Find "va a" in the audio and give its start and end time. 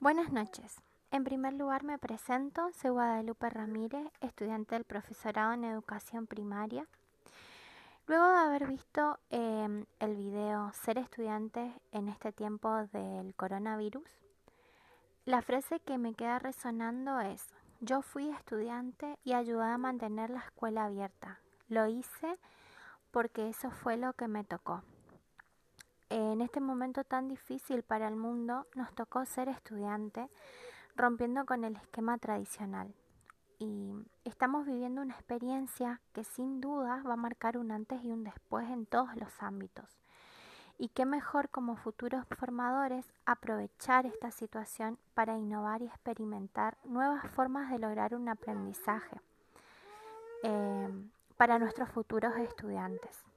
37.06-37.16